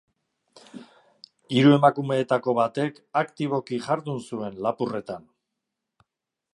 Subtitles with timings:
[1.57, 5.31] Hiru emakumeetako batek aktiboki jardun zuen lapurretan.